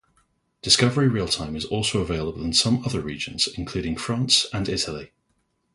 Discovery 0.63 1.07
Real 1.07 1.27
Time 1.27 1.55
is 1.55 1.63
also 1.63 2.01
available 2.01 2.43
in 2.43 2.53
some 2.53 2.83
other 2.83 3.01
regions, 3.01 3.47
including 3.55 3.95
France 3.97 4.47
and 4.51 4.67
Italy. 4.67 5.11